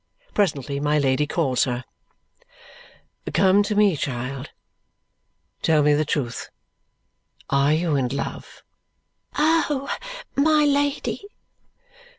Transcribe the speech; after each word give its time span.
Presently 0.33 0.79
my 0.79 0.97
Lady 0.97 1.27
calls 1.27 1.65
her. 1.65 1.83
"Come 3.35 3.61
to 3.61 3.75
me, 3.75 3.95
child. 3.95 4.49
Tell 5.61 5.83
me 5.83 5.93
the 5.93 6.05
truth. 6.05 6.49
Are 7.51 7.73
you 7.73 7.95
in 7.95 8.07
love?" 8.07 8.63
"Oh! 9.37 9.95
My 10.35 10.65
Lady!" 10.65 11.21